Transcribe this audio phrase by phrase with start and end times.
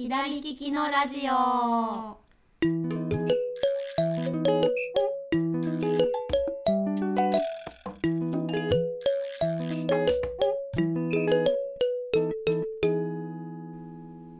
[0.00, 2.18] 左利きのラジオ。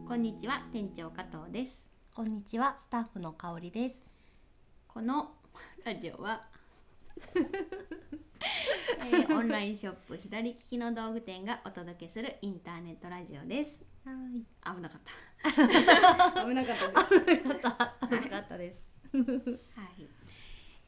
[0.06, 1.84] こんにちは店長加藤です。
[2.14, 4.06] こんにちは、スタッフの香りです。
[4.86, 5.32] この
[5.84, 6.46] ラジオは、
[9.00, 14.74] えーオンラインショップ左利きの道具店がお届けするインターネットラジオですはい。
[14.76, 15.00] 危なかっ
[15.42, 18.16] た 危なかったですよかった。
[18.16, 18.90] よかったです。
[19.12, 19.18] は
[19.98, 20.08] い。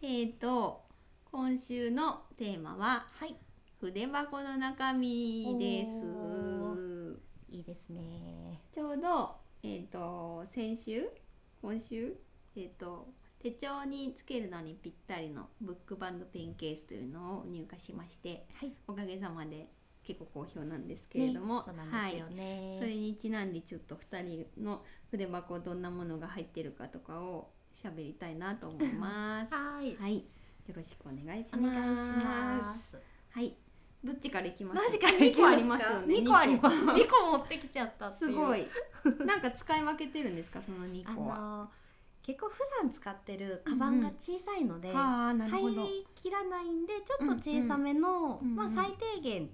[0.03, 0.89] えーと
[1.33, 3.37] 今週のテーマははい。
[3.81, 6.05] 筆箱の中身です。
[6.05, 6.77] お
[7.49, 8.61] いいですね。
[8.73, 11.09] ちょうどえっ、と先週
[11.63, 12.17] 今週
[12.57, 18.75] えっ、と手帳につけるのにぴったりのブックバンドペンケースというのを入荷しましてはい。
[18.87, 19.69] おかげさまで
[20.15, 22.77] 結構好評なんですけれども、ねそうなんですよね。
[22.81, 27.51] それにちなんでちょっと2人の筆箱どんなものが入ってるかとかを
[27.81, 29.55] 喋りたいなと思います。
[29.55, 29.97] はい。
[29.97, 30.23] はい、よ
[30.75, 31.75] ろしくお願いしおます。
[31.81, 32.99] 願いします。
[33.31, 33.57] はい、
[34.03, 34.99] どっちからいきます？
[34.99, 36.21] か二個ありますよね。
[36.21, 36.77] 二個あります。
[36.77, 38.11] 二個二個持ってきちゃった。
[38.11, 38.55] すご。
[38.57, 38.67] い。
[39.25, 41.39] なんか使い分けてるんですか、その二あ個は。
[41.39, 41.71] の
[42.23, 45.85] 結構普段使ってるカバンが小さいので、はあ、なるほど。
[45.87, 49.51] 入りきらないんでちょっと小さめの、うんうんうんうんまあ最低限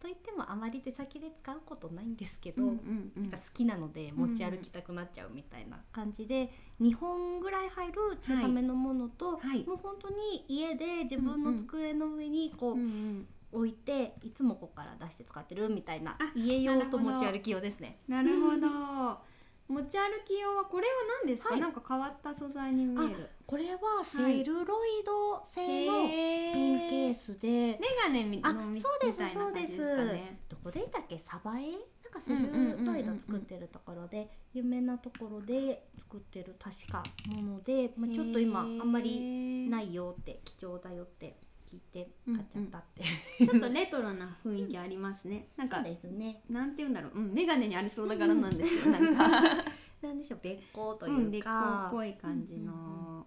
[0.00, 9.64] といってもあまり出先で使うことないんですけど、うんうんうんなんか好きなので持ち歩きたくなっちゃうみたいな感じで、2本ぐらい入る小さめのものと、はい。
[9.64, 17.98] もう本当に家で自分の机の上にこううんうん置いて、いつもここから出して使ってるみたいなあ家用と持ち歩き用ですね。
[18.06, 19.29] なるほど。
[19.70, 20.92] 持ち歩き用はこれは
[21.24, 23.28] 何ですか、はいなんか変わった素材に見える。
[23.46, 27.34] これはセルロイド製のへペンケース。
[27.34, 30.40] スで、メガネみあのみそうですみたいな感じですかね。
[30.48, 31.18] どこでしたっけ？
[31.18, 31.72] サバエ？
[31.72, 37.02] なんかセルロイド作ってるところで有名なところで作ってる確か
[37.36, 39.68] もので、まあ、ちょっと今あんまりい。
[39.68, 41.36] ないよって貴重だよって
[41.72, 43.04] 聞いて買っちゃったって、
[43.46, 45.48] ちょっとレトロな雰囲気ありますね。
[45.56, 46.42] なんかそうですね。
[46.48, 48.86] なんて言うんだろう、うん、メガネにありそうだからなんですよ。
[48.86, 49.64] なんか、
[50.02, 53.26] なんでしょうべっこうとうん、い劣うか、っぽい感じの。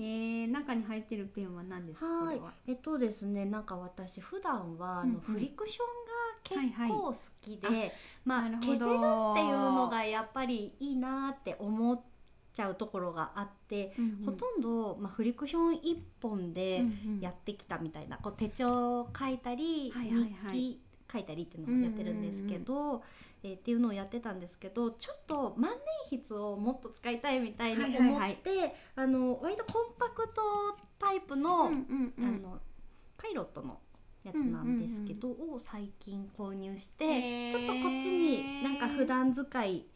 [0.00, 2.36] えー、中に入ってるペンは何ですか、こはい。
[2.36, 2.52] れは？
[2.68, 5.20] えっとですねなんか私普段はあの、うんうん。
[5.20, 7.92] フリクションが結はい構好きで、
[8.24, 12.00] まあ消せるどっていうのがやっぱりいいなって思っ
[12.58, 14.26] ちゃうところがあって、うんうん。
[14.26, 17.20] ほとんど、まあ、フリクション一本でうんうん。
[17.20, 20.58] やってきたみたいな、こう手帳書いたり、はいはいはい。
[20.58, 20.80] 日記
[21.12, 23.02] 書いたりっていうのをやってるんですけど、
[23.42, 25.70] えーっていうのをやってたんですけどちょっと万
[26.10, 28.74] 年筆をもっと使いたいみたいに思って、はいはい。
[28.96, 30.42] あの割とコンパクト
[30.98, 32.24] タイプの,、うんうんうん。
[32.26, 32.58] あの
[33.16, 33.78] パイロットの
[34.28, 39.86] やつなんですけど、を最近購入して、ちょっとこっちになんか普段使い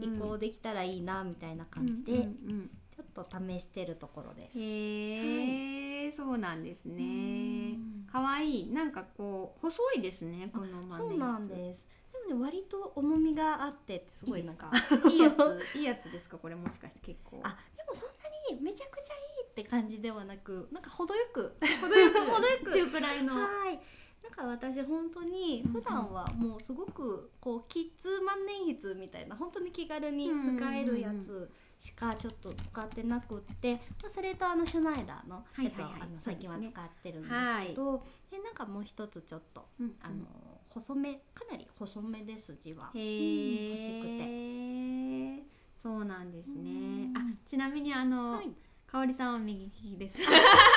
[0.00, 4.58] 移行できたらいいなみたいな感じで、ちょっと試してるところです。
[4.58, 8.06] うんへえ、そうなんですねうん。
[8.10, 11.08] 可愛いいなんかこう細いですね、この万年筆。
[11.10, 11.86] そうなんです。
[12.12, 14.70] でもね割と重みがあってってすごいなんか
[15.08, 17.40] いいやつ、いいやつですか、これもしかして結構。
[17.42, 22.72] あでもそんなにめちゃくちゃいいって感じではなくなんか程よく程よく、 程よく。
[22.72, 23.34] 中くらいの。
[23.34, 23.80] はい。
[24.22, 35.86] なんか私本当に普段はもうすごくこうキッズ万年筆みたいな本当に気軽に使えるやつしかちょっと使ってなくって、まあ、それとあのシュナイダーのやつを
[36.24, 37.34] 最近は使ってるんです
[37.66, 40.24] けど、でなんかもう一つちょっとうんあの
[40.70, 42.92] 細めかなり細めです字は。
[42.94, 44.18] へうん欲しくて。
[44.22, 45.42] え、
[45.82, 46.60] そうなんですね。
[46.60, 47.12] うん。
[47.16, 48.50] あ、ちなみにあの、はい
[48.92, 50.18] かおりさんは右利きです。
[50.22, 50.30] そ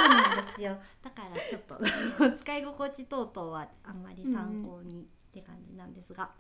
[0.05, 0.77] うなんですよ。
[1.03, 1.77] だからちょっと
[2.39, 6.31] 使い心地等々はあんまり参考にって感じなんですが。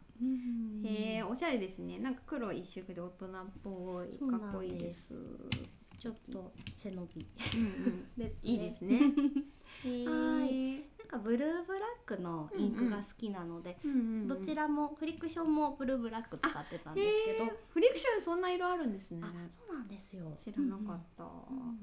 [0.85, 1.99] へえ、おしゃれですね。
[1.99, 3.29] なんか黒一色で大人っ
[3.61, 5.13] ぽい、かっこいいです。
[6.05, 8.39] ちょっと背伸びうんうん、ですね。
[8.43, 8.99] いいですね。
[9.83, 10.75] へはえ。
[10.99, 19.31] なんかブルーブラックのインクが好きなので、うんうんうんどちらもフリクションもブルーブラック使ってたんですけど、フリクションそんな色あるんですねあ。
[19.49, 20.31] そうなんですよ。
[20.37, 21.23] 知らなかった。
[21.23, 21.79] うん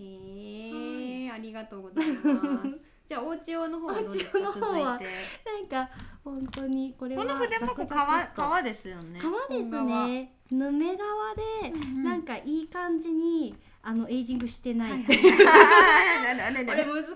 [0.00, 2.87] へえ、ありがとうございます。
[3.08, 4.38] じゃあお家用の方はどうですか。
[4.38, 5.90] お家用の方は続いてなんか
[6.22, 9.20] 本当にこれはこの筆箱ザクザク革と革ですよね。
[9.20, 9.82] 革です。
[9.82, 10.32] ね。
[10.50, 14.90] ヌメ革で、うんうんなんかいい感じにあのエイジングしてない。
[14.90, 17.08] はいはいはい これ難し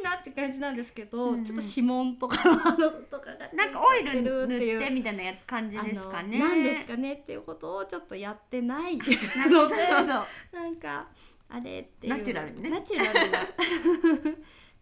[0.00, 6.38] いなって感じなんですけど、うんうんちょっと指紋とかのあのとかがなんかオイル塗ってみたいなや感じですかね。
[6.40, 8.96] あのなんですかねっていうことをちょっとやってない
[9.36, 9.74] なるほど。
[10.56, 11.08] なんか
[11.48, 13.40] あれっていうナチュラルにねナチュラルな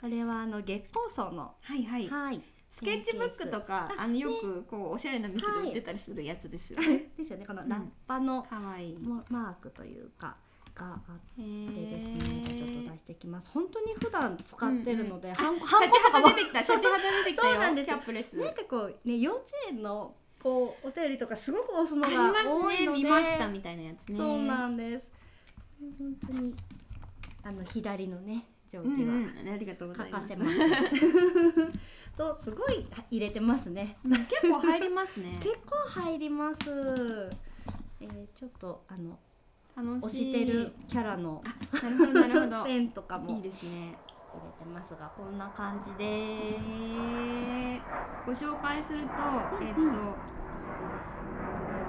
[0.01, 2.09] これはあの月光荘のはいはい。
[2.09, 7.11] はいスケッチブックとかあのよくこうおしゃれな店で売ってたりするやつですよね。
[7.17, 8.99] ですよねこのラッパの可愛いい。
[8.99, 10.37] ママークというか
[10.75, 16.63] があってへですーねちょっと出してきます本当に普段使ってるので、ハンチコとかもハタ出てきた。
[16.63, 17.55] シャチ出てきたよ。
[17.55, 18.37] そうなんですキャップレス。
[18.37, 22.33] なんかこうね幼稚園のこうお便りとかすごく押すのが。
[22.45, 24.19] 多いので、見ましたみたいなやつね。
[24.19, 25.09] そうなんです
[25.99, 26.55] 本当に
[27.43, 29.55] あの左のね定うん規はうん。
[29.55, 30.37] ありがとうございます。
[30.37, 31.73] ません
[32.17, 35.39] とすごい入れてますねうん結構入りますね。
[35.43, 36.59] 結構入ります
[38.01, 39.19] えー、ちょっとあの
[39.77, 40.33] 楽推しい。
[40.33, 41.43] してるキャラの
[41.83, 42.65] なるほどなるほど。
[42.67, 43.95] ペンとかもいいですね。
[44.33, 47.81] 入れてますがこんな感じでえー
[48.27, 49.09] ご紹介すると、
[49.63, 49.81] えっと、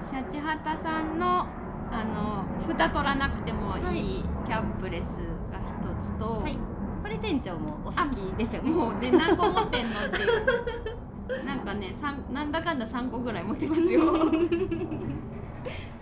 [0.06, 1.46] シャチハタさんの
[1.92, 5.18] あの蓋取らなくてもいいキャップレス
[5.50, 6.56] が一つと、はい。
[7.02, 8.70] これ店長もお好きですよね。
[8.70, 11.44] もうね何個持ってんのっていう。
[11.46, 11.94] なんかね
[12.32, 14.00] なんだかんだ3個ぐらい持ってますよ。
[14.10, 14.34] そうそう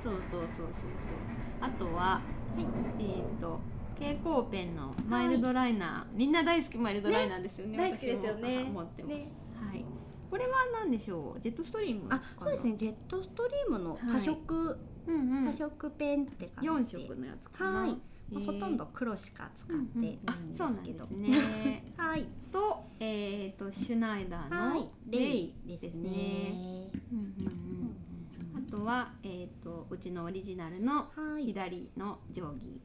[0.02, 0.68] そうそうそう。
[1.60, 2.20] あとは、
[2.98, 3.60] えっ、と
[3.98, 7.76] 蛍光ペンのマイルドライナー、みんな大好きマイルドライナーですよね。
[7.76, 8.64] 大好きですよね。
[8.64, 9.26] 持ってます、ね。
[9.54, 9.84] はい。
[10.30, 11.40] これは何でしょう？
[11.40, 12.06] ジェットストリーム。
[12.10, 12.76] あそうですね。
[12.76, 15.46] ジェットストリームの多色、うんうん。
[15.46, 16.98] 多色ペンって感じで。
[16.98, 17.80] 4色のやつかな。
[17.80, 17.96] はい、えー
[18.30, 21.84] まあほとんど黒しか使ってないんですあそうなんけど、ですね。
[21.96, 22.26] はい。
[22.52, 24.88] とえっ、とシュナイダーのはい。
[25.10, 26.90] レイですね。
[28.54, 31.46] あとは、えー、とうちのオリジナルのはい。
[31.46, 32.80] 左の定規、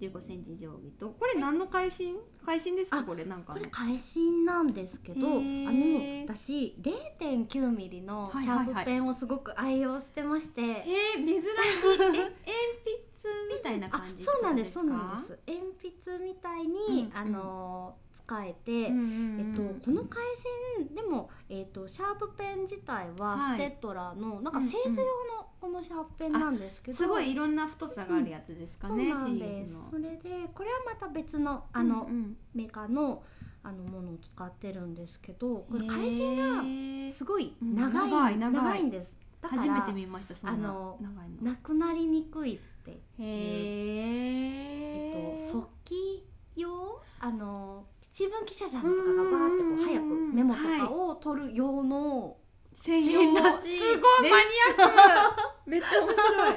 [0.00, 1.10] 15センチ定規と。
[1.10, 2.98] これ何の会心会心ですか？
[3.00, 3.58] あこれなんかの。
[3.58, 11.44] これ会心なんですけど、あの私0.9ミリのはいシャープペンをすごく愛用してまして、えー、珍しい。
[11.44, 12.22] え鉛
[12.84, 13.09] 筆？
[13.28, 15.38] みたいなあ感じそうなんですかそうなんです。
[15.46, 15.60] 鉛
[16.04, 17.10] 筆みたいに、うんうん。
[17.14, 19.40] あの使えて、うんうんうん。
[19.40, 20.22] えっと、この会
[20.78, 23.58] 心でも、えっと、シャープペン自体ははい。
[23.58, 25.04] ステッドラーの、なんか製図用
[25.36, 29.74] のこのシャープペンなんですけど、すごいいろんな太さがあるやつですかそうね、なんです。
[29.90, 32.36] それでこれはまた別のあの、うんうん。
[32.54, 33.22] メーカーの
[33.62, 39.14] あのものを使ってるんですけどこれ会心がすごいうん長い,、長いんです。
[39.42, 41.42] 初めて見ましたあの長いの。
[41.42, 42.58] なくなりにくいっ
[42.90, 44.00] て、へえ
[45.08, 46.26] えっと、速記
[46.56, 50.04] 用あの新聞記者さんとかがバーってこう早く
[50.34, 52.36] メモとかを取る用の、
[52.74, 54.44] 専用用らしいすごいマニ
[54.78, 55.34] アッ
[55.64, 55.70] ク。
[55.70, 56.54] めっちゃ面白い。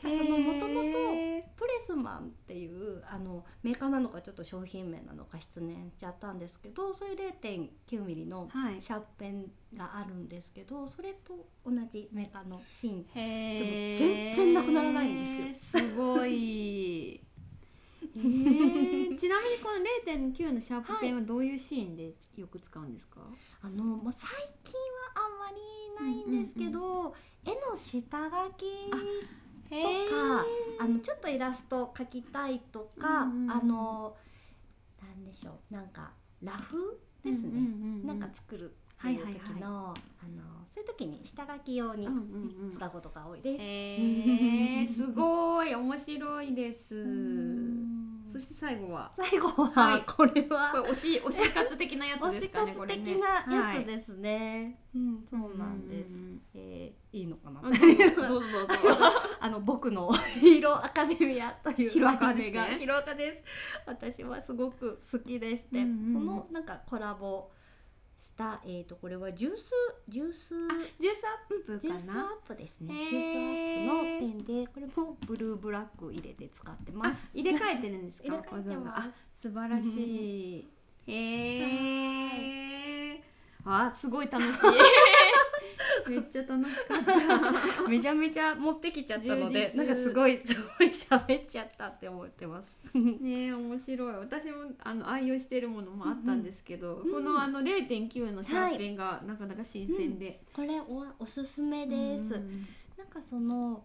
[0.00, 8.80] その元々へープレスマンっていうあのメーカーなのかちょっと商品名なのか失念しちゃったんですけどそういう0.9ミリのはい。
[8.80, 13.06] シャープペンがあるんですけどそれと同じメーカーの芯。
[13.14, 13.98] へー。
[13.98, 17.20] 全然なくならないんですすごい。
[18.16, 23.20] ちなみにこの0.9のシャープペンはどういうシーンでよく使うんですか、
[23.62, 24.30] あのもう最
[24.64, 24.80] 近
[25.14, 27.14] はあんまりないんですけど、
[27.44, 28.64] 絵の下書き
[29.68, 30.44] か
[30.78, 33.50] あのちょっとイラスト描きたいとか、うんうんうん。
[33.50, 34.16] あの
[35.02, 36.10] なんでしょうなんか
[36.42, 37.52] ラフですね、
[38.04, 40.00] なんか作るっていう時の、はいはい。
[40.24, 42.20] あのそういう時に下書き用にうんうん
[42.64, 42.72] うん。
[42.72, 43.62] 使うことが多いです。
[43.62, 44.88] へー。
[44.92, 45.74] すごい。
[45.74, 46.94] 面白いです。
[46.94, 49.10] うんそして最後は。
[49.16, 50.02] 最後は、はい。
[50.06, 50.70] これは。
[50.72, 54.78] これ推し推し活的なやつ推しですかね こ活れね的なやはいつですね。
[54.94, 56.12] うん、そうなんです。
[56.54, 57.60] えーいいのかな？
[57.62, 58.48] うんどうぞどうぞ
[59.40, 62.60] あの僕のヒーローアカデミアというヒロアカですね。
[62.60, 63.42] アニメがヒロアカです。
[63.86, 66.12] 私はすごく好きでして、うんうんうん。
[66.12, 67.50] そのなんかコラボ
[68.18, 69.70] したえっ、とこれはジュース
[70.08, 70.58] ジュースあ
[70.98, 72.94] ジュースアップジュースアかなップですね。
[73.10, 77.26] ジュースアップのペンでこれもブルーブラック入れて使ってまあす。
[77.34, 78.28] 入れ替えてるんですか？
[78.96, 80.68] あ素晴らしい。
[81.06, 81.12] へ
[83.14, 83.22] え
[83.64, 84.52] あすごい楽しい
[86.08, 87.88] めっちゃ楽しかった。
[87.88, 92.76] めちゃめちゃ持ってきちゃったので、なんかすごいすごい喋っちゃったって思ってます。
[92.94, 94.14] ねえ面白い。
[94.14, 97.12] 私もあの愛用してるものもあったんですけど、うん。
[97.12, 102.34] このあの0.9のシャープペンがなかなか新鮮で、これおおすすめです。
[102.34, 102.66] うん。
[102.96, 103.84] なんかその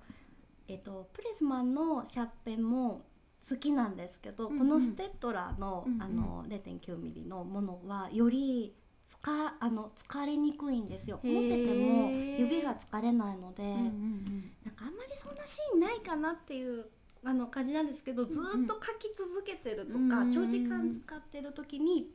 [0.67, 3.05] えっとプレスマンのシャープペンも
[3.49, 4.59] 好きなんですけど、うんうん。
[4.59, 6.01] このステッドラーの、うんうん。
[6.01, 8.73] あの0.9ミリのものはより
[9.11, 11.19] 使あの疲れにくいんですよ。
[11.21, 16.85] へ持ーってても指が疲れないので、うんうんなんかあんまりそんなシーンないかなっていう
[17.25, 22.11] あの感じなんですけど、ずーっと書き続けてるとか、うんうん長時間使ってる時に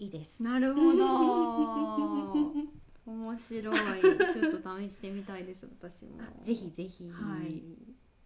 [0.00, 0.42] いいです。
[0.42, 1.04] なるほど。
[3.06, 4.00] 面白い。
[4.00, 6.18] ちょっと試してみたいです私も。
[6.42, 7.08] ぜひぜひ。
[7.10, 7.62] はい。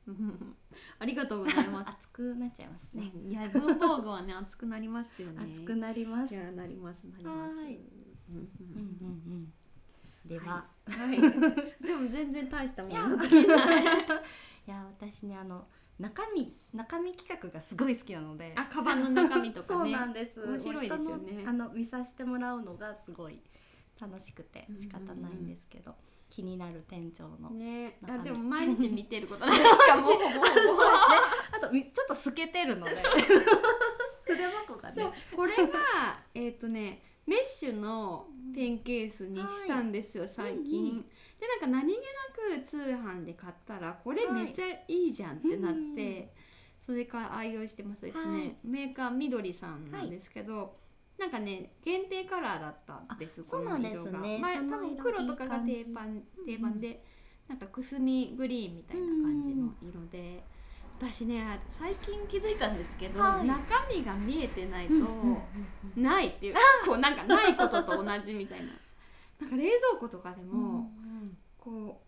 [0.99, 1.91] ありがとうございます。
[1.91, 3.03] 熱くなっちゃいますね。
[3.03, 5.43] ね、いや文房具はね熱くなりますよね。
[5.53, 6.35] 熱くなります。
[6.35, 6.39] い。
[6.39, 7.98] やなりますなります
[10.25, 11.21] では、はい、
[11.81, 13.85] でも全然大したものできない。
[14.67, 15.67] いや私ねあの
[15.99, 18.53] 中身中身企画がすごい好きなので。
[18.57, 20.41] あカバンの中身とか そうねなんです。
[20.47, 21.45] 面白いですよね。
[21.47, 23.41] あの見させてもらうのがすごい
[24.01, 25.97] 楽しくて仕方ないんですけど、
[26.29, 27.99] 気になる店長の、ね。
[28.07, 29.97] あでも毎日見てることなんですか？
[29.97, 30.13] もう
[31.57, 32.95] あとみちょっと透けてるので。
[34.25, 35.11] 筆箱がね。
[35.35, 35.65] これが
[36.35, 41.05] えっとねメッシュのペンケースにしたんですよ、最近、うんうん
[41.39, 42.03] でなんか何気な
[42.61, 46.29] く通販で買ったらこれめっちゃいいじゃんってなって、うん
[46.89, 48.07] それから愛用してます。
[48.07, 48.57] えっとね、はい。
[48.65, 50.75] メーカーみどりさんなんですけど、
[51.19, 54.39] なんかね限定カラーだったんですあそうなんですね。
[54.41, 57.05] 前多その色分黒とかが定番定番で、
[57.47, 60.43] なんかくすみグリーンみたいな感じの色で、
[61.01, 63.47] 私ね最近気づいたんですけど、はい。
[63.47, 65.39] 中身が見えてないと、うんうんうん
[65.97, 66.03] うん。
[66.03, 68.73] ないっていうこうなんかないことと同じみたいな。
[69.41, 70.91] なんか冷蔵庫とかでも、
[71.57, 72.03] こ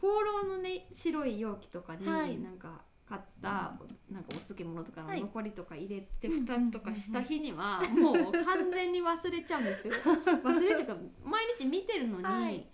[0.00, 2.38] 放浪のね白い容器とかに、はい。
[2.38, 3.78] なんか買った
[4.10, 5.20] なんかお漬物とかのはい。
[5.20, 9.94] 残りとか入れてうん蓋とかした日には もう完全に忘れちゃうんですよ。
[10.42, 12.66] 忘れるというか毎日見てるのに、はい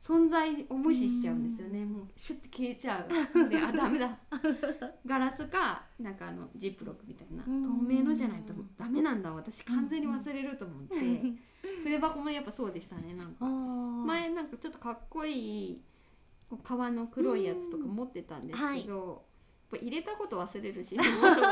[0.00, 1.84] 存在を無視しちゃうんですよね。
[1.84, 3.48] もうシュッて消えちゃう。
[3.48, 4.18] であダメだ。
[5.04, 7.42] ガラスかなんかあのジップロックみたいな。
[7.44, 7.86] 透うん。
[7.86, 10.94] 明のじゃないとダメなんだ私完全に忘れると思って。
[11.84, 13.44] 筆箱もやっぱそうでしたねなんか。
[13.44, 15.82] 前なんかちょっとかっこいい
[16.48, 19.22] こう革の黒いやつとか持ってたんですけど、
[19.70, 21.46] やっぱ入れたこと忘れるしそもそも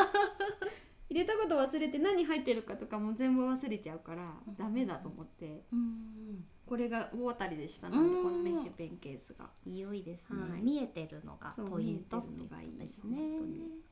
[1.10, 5.64] 入れたこと忘れて何入ってるかとかも全部忘れちゃうからダメだと思って。
[5.72, 6.44] うん。
[6.66, 9.48] これが大当たりでしたなんでうんこのメッシュペンケースが。
[9.64, 10.62] 良いですね、はい。
[10.62, 12.22] 見えてるのがそうポイント
[12.62, 13.88] いいですねに。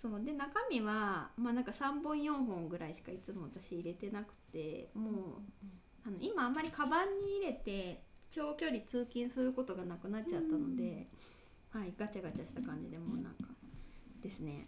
[0.00, 5.14] そうで中身はまあなんか3本4本ぐらいしかいつも私入れてなくてもう
[6.04, 8.02] あの今あんまりカバンに入れて
[8.32, 11.06] 長距離通勤することがなくなっちゃったので、
[11.70, 13.46] はいガチャガチャした感じでもうなんか
[14.20, 14.66] ですね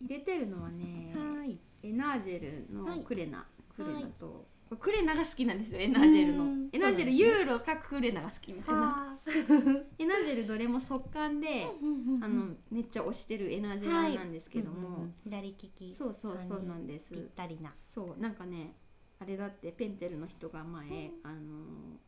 [0.00, 1.58] 入れてるのはね、はい。
[1.82, 6.44] エナージェルはいのクレナ、クレナはいと、クレナが好きなんですよエナージェルの。
[6.44, 8.80] うんエナージェル、そうなんですねユーロかクレナが好きみたいな。
[8.80, 9.18] は
[9.98, 17.10] エナージェルどれも速乾で、ああのめっちゃ推してるエナージェルなんですけども、左利きそうそうそうなんです。
[17.10, 17.72] ぴったりな。
[17.86, 18.74] そうなんかね
[19.20, 21.98] あれだってペンテルの人が前、あの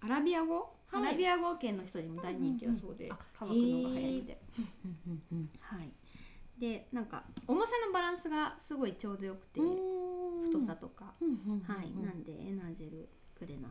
[0.00, 1.02] アラビア語、はい。
[1.02, 3.18] アラビア語圏の人にも大人気だそうで、うんうんうん。
[3.38, 4.40] 乾くのが早いんで、
[5.60, 5.92] はい
[6.58, 9.60] でなんか重さのバランスがすごいちょうどよくて、
[10.46, 13.08] 太さとか、はい、なんでエナージェル
[13.38, 13.68] クレナ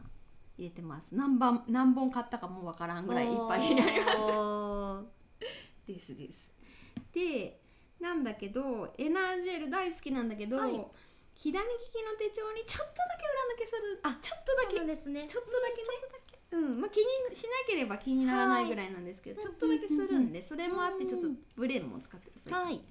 [0.57, 1.15] 入れてます。
[1.15, 4.21] 何本何本買ったかもうわからんぐらいいっぱいになります。
[5.85, 6.51] す ですです。
[7.11, 7.61] で
[7.99, 10.85] なんだけどエナージェル大好きなんだけど、はい。
[11.35, 13.99] 左利きの手帳にちょっとだけ裏抜けする。
[14.03, 14.85] あちょっとだけ。
[14.85, 15.27] ですね。
[15.27, 15.87] ちょっとだけね
[16.51, 22.81] うんまあ、気にしなければ気にならないぐらいなんですけど、ちょっとだけするんで、それもあってちょっとブレーンも使ってください、はい。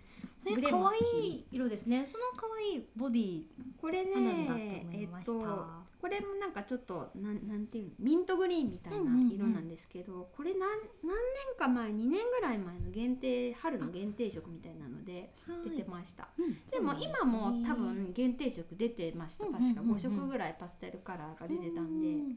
[0.43, 2.07] それ可愛きい色ですね。
[2.13, 3.43] その可愛いボディ
[3.81, 5.35] これねえっと
[6.01, 7.91] これもなんかちょっとなんなんていうの？
[7.99, 9.69] ミントグリーンみたいなうんうんうん色なん。
[9.69, 15.33] ですけど、これ何何年か前2年ぐらい前の限定春の限定色みたいなので
[15.65, 16.59] 出てました、うん。
[16.71, 19.47] でも今も多分限定色出てました。
[19.47, 19.93] うん確かうんうん。
[19.93, 22.09] うん5色ぐらいパステルカラーが出てたんで。
[22.09, 22.37] うんち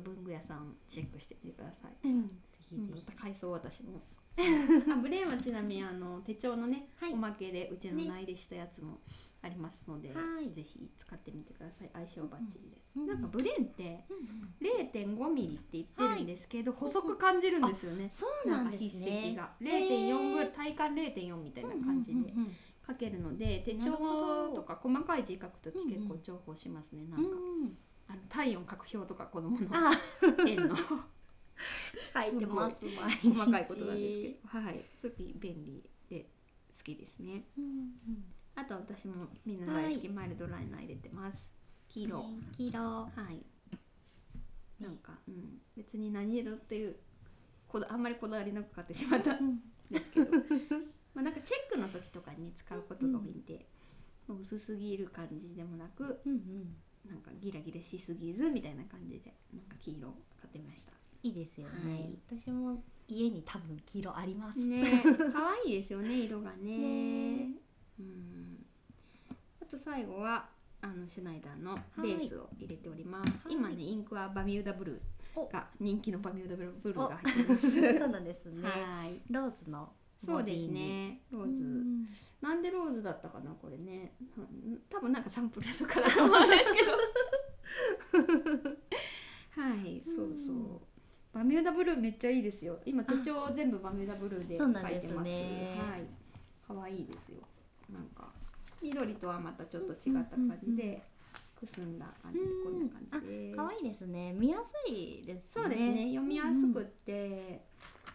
[0.00, 2.28] と文具屋さんチェックしてみてください、うん。
[2.28, 4.02] ぜひうんぜひまた買いそう私も。
[4.38, 7.12] あブレーンはちなみにあの手帳のね、はい。
[7.12, 9.00] おまけでうちのね内入れしたやつも
[9.42, 10.52] ありますので、はい。
[10.52, 11.90] ぜひ使ってみてください。
[11.92, 18.08] 相性バッチリです、うんなんかブレーンってうん0.5ミリって言ってるんですけど、細く感じるんですよね。
[18.10, 19.54] そうなんです筆ね跡が。
[19.60, 22.56] へー0.4ぐらい体感0.4みたいな感じでうんうんうん
[22.88, 23.92] 書けるので手帳
[24.54, 27.76] とか細かい字書くときうんうん結構重宝しますね、なんか、うん
[28.28, 29.92] 体温書く表とか子供のあ
[30.46, 30.76] 円の。
[32.14, 34.58] 書いてます細かいことなんですけど。
[34.60, 34.84] はい。
[35.00, 36.30] すごい便利で
[36.76, 37.44] 好きですね。
[37.58, 38.24] うんうん。
[38.54, 41.50] あと私もみんな大好きマイルドライナー入れてます。
[41.88, 42.24] 黄色、
[42.56, 42.80] 黄色。
[42.80, 43.44] はい。
[44.80, 46.96] なんか、うん、別に何色っていう
[47.66, 49.60] こだあんまりこだわりなく買ってしまったん。
[49.90, 50.30] ですけど。
[51.14, 53.66] まあなんかチェックの時とかに使うことが多いんで、
[54.28, 60.92] 薄すぎる感じでもなくうんうんなんかギラギラしすぎずみたいな感じでなんか黄色を買ってみました。
[61.22, 62.18] いいですよね、はい。
[62.40, 65.02] 私も家に多分黄色あります、ね。
[65.32, 66.78] 可愛いですよね 色がね。
[66.78, 67.54] ね。
[67.98, 68.66] うん。
[69.60, 70.48] あと最後は
[70.80, 73.54] あのシュナイダーのベースを入れております、はい。
[73.54, 75.00] 今ねインクはバミューダブル
[75.34, 75.46] お。
[75.46, 77.70] ーが人気のバミューダブルーが入ってます。
[77.98, 78.62] そうなんですね。
[78.68, 79.20] はい。
[79.30, 79.92] ローズの
[80.24, 81.20] そうですね。
[81.30, 82.08] ローズ、うん
[82.40, 84.14] なんでローズだったかなこれね。
[84.36, 86.92] うん多分なんかサンプルとかだと思うんですけど。
[89.60, 90.80] はいそうそう、うん。
[91.32, 92.78] バミューダブルーめっちゃいいですよ。
[92.84, 95.24] 今手帳全部バミューダブルーで書いてます。
[95.24, 96.06] ねはい。
[96.66, 97.38] 可愛いですよ。
[97.92, 98.28] なんか
[98.80, 101.02] 緑とはまたちょっと違った感じで、
[101.58, 103.56] くすんだ感じ、こんな感じです。
[103.56, 104.32] 可愛いですね。
[104.34, 105.62] 見やすいですね。
[105.62, 106.08] そうですね。
[106.08, 107.64] 読みやすくって、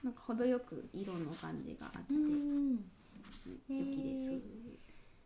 [0.03, 2.79] なんか程よく色の感じがあって、うん
[3.67, 4.29] 良きです、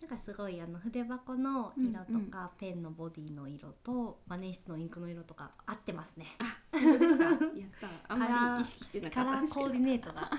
[0.01, 6.25] なんかすごいあの筆箱の色とか、ペンのボディの色と万年筆のインクの色とか合ってますね。
[6.71, 7.23] 本当ですか？
[7.29, 7.39] やっ
[7.81, 8.13] た。
[8.13, 9.65] あんまり意識してなかカラーったですけど。
[9.65, 10.29] コーディネートが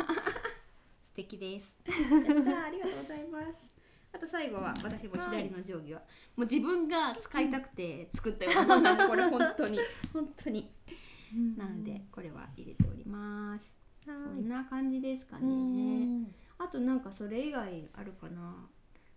[1.04, 1.80] 素敵です。
[1.88, 3.68] やったありがとうございます。
[4.10, 6.00] あと最後は私も左の定規は、
[6.34, 9.78] もう自分が使いたくて作ったようなものなんでこれ 本当に。
[10.12, 10.70] 本当に。
[11.58, 13.70] なのでこれは入れております。
[14.04, 14.40] そはい。
[14.40, 15.46] んな感じですかうね
[16.06, 18.68] んあとなんかそれ以外あるかな。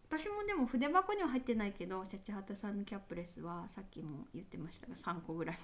[0.10, 5.58] 私もでも筆箱には入ってないけどシャチハタさんのキャップレスはさっきも言ってましたが3個ぐらい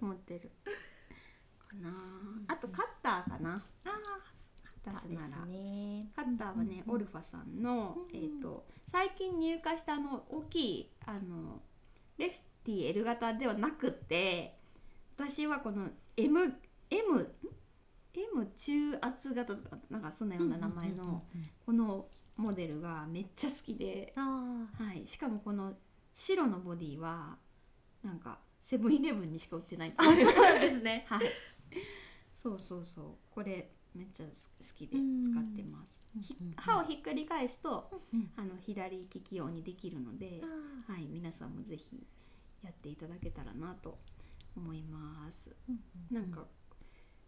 [0.00, 0.50] 持って る。
[1.58, 1.90] かな。
[2.48, 3.62] あとカッターかな。
[3.84, 4.04] あ
[4.84, 5.46] 出すなら。
[5.46, 6.10] ね。
[6.14, 11.62] カッターはね、オルファさんの、うんえー、と最近入荷したあの大きいあの
[12.18, 14.58] レフティ L 型ではなくて
[15.16, 16.52] 私はこの MM
[16.90, 17.33] M
[18.14, 21.24] M 中圧型とかなんかそんなような名前の
[21.66, 22.06] この
[22.36, 25.74] モデルがめっちゃ好きで、あはい、しかもこの
[26.12, 27.36] 白のボディは
[28.02, 30.26] なんかセブンイレブンにしか売ってないってあいう。
[30.26, 31.04] そうですね。
[31.08, 31.26] はい、
[32.42, 33.06] そうそうそう。
[33.30, 34.32] これめっちゃ好
[34.74, 35.32] きでうん。
[35.32, 35.94] 使ってます。
[36.20, 36.54] ひうんうん。
[36.56, 40.40] 刃をひっくり返すとうんあの左利き用にできるので、
[40.88, 42.06] あはい、皆さんもぜひ
[42.62, 43.98] やっていただけたらなと
[44.56, 45.54] 思います。
[46.10, 46.46] なんか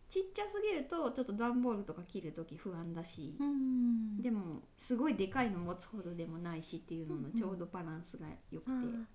[0.09, 4.23] ちっちゃすぎるとちょっと段ボールとか切る時不安だし、うん。
[4.23, 8.71] でもすごいでかいの持つほどでもないしっていうののちょうどバランスが良くて、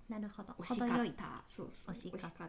[0.08, 0.52] なるほど。
[0.58, 1.42] 惜しかった。
[1.48, 2.46] そうそう惜しかった。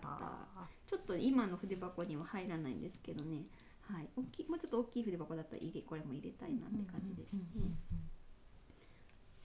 [0.86, 3.44] ちょっと今の筆箱には入らないんですけどね。
[3.82, 4.10] はい。
[4.16, 7.42] 大きいもうちょっと大きい筆箱だったら入れこれも入れたいなって感じですね、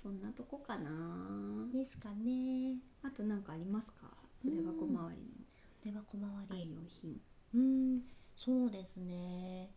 [0.03, 0.91] そんなとこかな。
[0.91, 2.77] うんですかね。
[3.03, 4.09] あと何かありますか？
[4.43, 5.47] 筆箱周り
[5.83, 7.21] 手箱周の愛り用品。
[7.55, 8.01] うん
[8.45, 9.69] そうですね。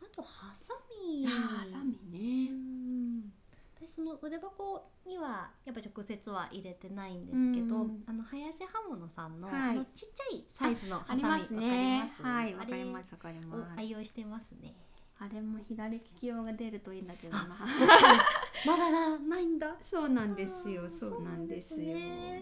[0.00, 0.72] あとハサ
[1.06, 1.26] ミ。
[1.26, 3.32] ハサミうねん。
[3.78, 8.02] 私その筆箱にはやっぱ直接は入れてないんですけど、うん。
[8.06, 9.56] あの林刃物さんの,、はい。
[9.70, 11.60] あのちっちゃいサイズのハサありミますね。
[11.62, 12.22] わかります？
[12.22, 13.78] はいわかりますわかりをます。
[13.78, 14.74] 愛用してますね。
[15.18, 17.46] あれも左利き用が出るといいんだけどな。
[18.66, 19.76] まだなないんだ。
[19.90, 20.88] そうなんですよ。
[20.88, 21.78] そうなんですよ。
[21.94, 22.40] ね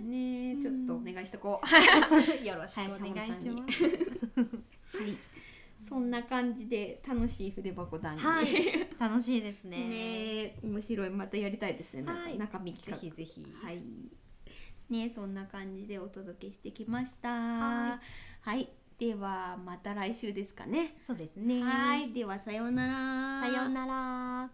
[0.54, 1.66] うんちょっとお願いしとこう。
[2.46, 3.84] よろしくお願いします。
[3.84, 5.16] はい
[5.88, 8.24] そんな感じで楽しい筆箱談義。
[8.24, 8.46] はい。
[8.98, 9.88] 楽しいですね。
[9.88, 9.94] ね
[10.42, 12.38] え面白いまたやりたいですね、はい。
[12.38, 13.46] 中身ぜ企画ひぜひ。
[13.62, 13.82] はい。
[14.90, 17.28] ねそんな感じでお届けしてきました。
[17.28, 18.00] は
[18.40, 18.68] はい。
[18.98, 20.98] ではまた来週ですかね。
[21.06, 21.62] そうですね。
[21.62, 22.12] はい。
[22.12, 23.48] ではさようなら。
[23.48, 24.50] さようなら